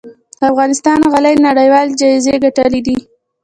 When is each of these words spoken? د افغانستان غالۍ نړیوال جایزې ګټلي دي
د 0.39 0.41
افغانستان 0.51 0.99
غالۍ 1.11 1.35
نړیوال 1.47 1.87
جایزې 1.99 2.35
ګټلي 2.43 2.81
دي 2.87 2.97